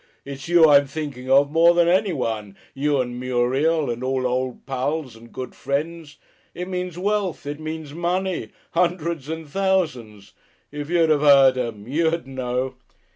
It's 0.25 0.47
you 0.49 0.67
I'm 0.67 0.87
thinking 0.87 1.29
of 1.29 1.51
more 1.51 1.75
than 1.75 1.87
anyone, 1.87 2.57
you 2.73 2.99
and 3.01 3.19
Muriel, 3.19 3.91
and 3.91 4.03
all 4.03 4.25
Old 4.25 4.65
Pals 4.65 5.15
and 5.15 5.31
Good 5.31 5.53
Friends. 5.53 6.17
It 6.55 6.67
means 6.67 6.97
wealth, 6.97 7.45
it 7.45 7.59
means 7.59 7.93
money 7.93 8.49
hundreds 8.71 9.29
and 9.29 9.47
thousands.... 9.47 10.33
If 10.71 10.89
you'd 10.89 11.11
heard 11.11 11.55
'em, 11.55 11.87
you'd 11.87 12.25
know." 12.25 12.77